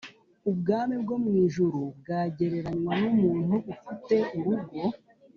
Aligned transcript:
”“Ubwami 0.49 0.95
bwo 1.03 1.15
mu 1.23 1.31
ijuru 1.45 1.79
bwagereranywa 1.99 2.91
n’umuntu 3.01 3.55
ufite 3.73 4.15
urugo, 4.37 4.79